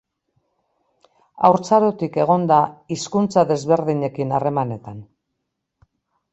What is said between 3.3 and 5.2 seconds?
desberdinekin harremanetan.